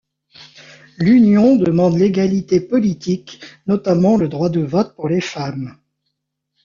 [0.97, 5.77] L'Union demande l'égalité politique, notamment le droit de vote pour les femmes.